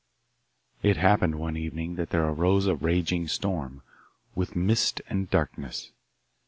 [0.81, 3.83] It happened one evening that there arose a raging storm,
[4.33, 5.91] with mist and darkness.